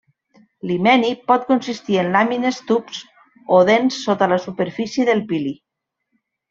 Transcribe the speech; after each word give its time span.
L'himeni 0.69 1.11
pot 1.31 1.45
consistir 1.49 1.99
en 2.05 2.09
làmines 2.17 2.59
tubs 2.71 3.05
o 3.59 3.63
dents 3.71 4.03
sota 4.09 4.33
la 4.35 4.43
superfície 4.49 5.11
del 5.13 5.27
pili. 5.33 5.57